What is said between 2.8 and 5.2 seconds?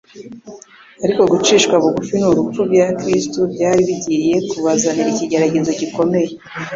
Kristo byari bigiye kubazanira